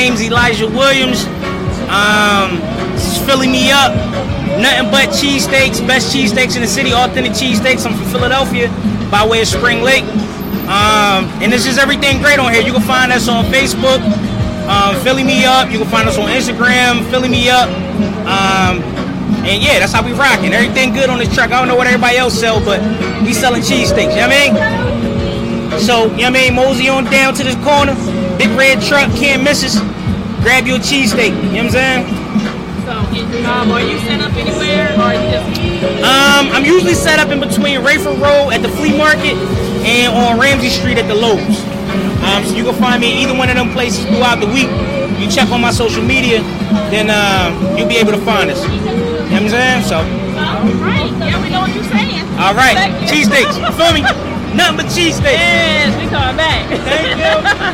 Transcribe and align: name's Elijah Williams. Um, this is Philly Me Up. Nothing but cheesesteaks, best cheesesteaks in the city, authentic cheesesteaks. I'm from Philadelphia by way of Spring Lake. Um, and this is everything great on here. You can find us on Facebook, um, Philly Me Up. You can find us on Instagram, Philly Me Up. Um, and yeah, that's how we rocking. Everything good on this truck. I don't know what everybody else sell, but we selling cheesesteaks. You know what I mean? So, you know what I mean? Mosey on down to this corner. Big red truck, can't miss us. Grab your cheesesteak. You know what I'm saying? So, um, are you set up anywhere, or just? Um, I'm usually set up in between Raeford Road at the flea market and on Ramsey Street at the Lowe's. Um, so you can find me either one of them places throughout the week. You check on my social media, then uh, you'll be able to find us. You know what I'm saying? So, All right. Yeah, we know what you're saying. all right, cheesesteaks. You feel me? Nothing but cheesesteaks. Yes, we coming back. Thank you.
name's 0.00 0.22
Elijah 0.22 0.66
Williams. 0.66 1.26
Um, 1.92 2.56
this 2.96 3.12
is 3.12 3.26
Philly 3.26 3.48
Me 3.48 3.70
Up. 3.70 3.92
Nothing 4.56 4.90
but 4.90 5.12
cheesesteaks, 5.12 5.86
best 5.86 6.16
cheesesteaks 6.16 6.56
in 6.56 6.62
the 6.62 6.68
city, 6.68 6.94
authentic 6.94 7.32
cheesesteaks. 7.32 7.84
I'm 7.84 7.92
from 7.92 8.08
Philadelphia 8.08 8.68
by 9.10 9.28
way 9.28 9.42
of 9.42 9.48
Spring 9.48 9.82
Lake. 9.82 10.04
Um, 10.72 11.28
and 11.44 11.52
this 11.52 11.66
is 11.66 11.76
everything 11.76 12.22
great 12.22 12.38
on 12.38 12.50
here. 12.50 12.62
You 12.62 12.72
can 12.72 12.80
find 12.80 13.12
us 13.12 13.28
on 13.28 13.44
Facebook, 13.52 14.00
um, 14.72 14.96
Philly 15.04 15.22
Me 15.22 15.44
Up. 15.44 15.70
You 15.70 15.76
can 15.76 15.88
find 15.88 16.08
us 16.08 16.16
on 16.16 16.30
Instagram, 16.30 17.04
Philly 17.10 17.28
Me 17.28 17.50
Up. 17.50 17.68
Um, 18.24 18.80
and 19.44 19.62
yeah, 19.62 19.80
that's 19.80 19.92
how 19.92 20.02
we 20.02 20.12
rocking. 20.12 20.54
Everything 20.54 20.94
good 20.94 21.10
on 21.10 21.18
this 21.18 21.32
truck. 21.34 21.52
I 21.52 21.58
don't 21.58 21.68
know 21.68 21.76
what 21.76 21.86
everybody 21.86 22.16
else 22.16 22.40
sell, 22.40 22.64
but 22.64 22.80
we 23.20 23.34
selling 23.34 23.60
cheesesteaks. 23.60 24.16
You 24.16 24.24
know 24.24 24.28
what 24.28 24.32
I 24.32 24.80
mean? 24.80 24.89
So, 25.90 26.06
you 26.14 26.30
know 26.30 26.30
what 26.30 26.38
I 26.38 26.46
mean? 26.46 26.54
Mosey 26.54 26.88
on 26.88 27.02
down 27.10 27.34
to 27.34 27.42
this 27.42 27.58
corner. 27.66 27.98
Big 28.38 28.46
red 28.54 28.78
truck, 28.80 29.10
can't 29.18 29.42
miss 29.42 29.66
us. 29.66 29.74
Grab 30.38 30.62
your 30.64 30.78
cheesesteak. 30.78 31.34
You 31.50 31.66
know 31.66 31.66
what 31.66 31.74
I'm 31.74 32.06
saying? 32.06 32.06
So, 32.86 32.94
um, 33.50 33.72
are 33.74 33.82
you 33.82 33.98
set 33.98 34.22
up 34.22 34.30
anywhere, 34.38 34.94
or 34.94 35.18
just? 35.18 35.82
Um, 36.06 36.46
I'm 36.54 36.64
usually 36.64 36.94
set 36.94 37.18
up 37.18 37.30
in 37.30 37.40
between 37.40 37.80
Raeford 37.80 38.22
Road 38.22 38.54
at 38.54 38.62
the 38.62 38.68
flea 38.68 38.96
market 38.96 39.34
and 39.82 40.14
on 40.14 40.38
Ramsey 40.38 40.68
Street 40.68 40.96
at 40.96 41.08
the 41.08 41.14
Lowe's. 41.16 41.58
Um, 42.22 42.44
so 42.46 42.54
you 42.54 42.62
can 42.62 42.78
find 42.78 43.00
me 43.00 43.24
either 43.24 43.34
one 43.34 43.50
of 43.50 43.56
them 43.56 43.72
places 43.72 44.06
throughout 44.06 44.38
the 44.38 44.46
week. 44.46 44.70
You 45.18 45.28
check 45.28 45.50
on 45.50 45.60
my 45.60 45.72
social 45.72 46.04
media, 46.04 46.38
then 46.94 47.10
uh, 47.10 47.50
you'll 47.76 47.88
be 47.88 47.96
able 47.96 48.12
to 48.12 48.22
find 48.22 48.48
us. 48.48 48.62
You 48.62 48.78
know 48.78 48.94
what 48.94 49.42
I'm 49.42 49.48
saying? 49.50 49.82
So, 49.90 49.96
All 49.98 50.70
right. 50.86 51.10
Yeah, 51.18 51.42
we 51.42 51.50
know 51.50 51.62
what 51.66 51.74
you're 51.74 51.82
saying. 51.82 52.22
all 52.38 52.54
right, 52.54 52.78
cheesesteaks. 53.10 53.58
You 53.58 53.74
feel 53.74 53.92
me? 53.92 54.29
Nothing 54.54 54.76
but 54.76 54.86
cheesesteaks. 54.86 55.22
Yes, 55.22 55.96
we 55.96 56.08
coming 56.08 56.36
back. 56.36 56.66
Thank 56.68 57.18
you. 57.18 57.69